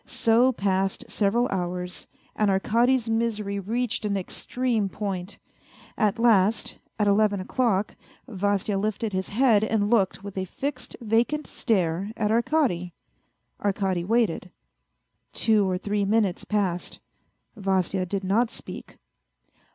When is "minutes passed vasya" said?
16.03-18.03